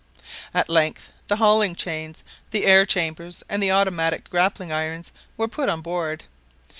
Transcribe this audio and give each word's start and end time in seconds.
At 0.51 0.67
length 0.67 1.15
the 1.27 1.35
hauling 1.35 1.75
chains, 1.75 2.23
the 2.49 2.63
air 2.65 2.87
chambers, 2.87 3.43
and 3.47 3.61
the 3.61 3.69
automatic 3.69 4.31
grappling 4.31 4.71
irons 4.71 5.13
were 5.37 5.47
put 5.47 5.69
on 5.69 5.81
board. 5.81 6.23